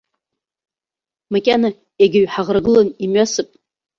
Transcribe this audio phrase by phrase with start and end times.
[1.31, 1.69] Макьана
[2.01, 3.49] иагьаҩ ҳаӷрагылан имҩасып.